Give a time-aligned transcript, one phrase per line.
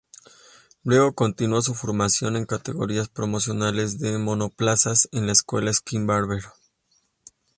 [0.83, 6.43] Luego continuó su formación en categorías promocionales de monoplazas en la escuela Skip Barber.